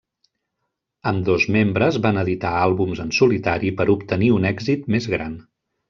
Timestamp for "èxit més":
4.55-5.11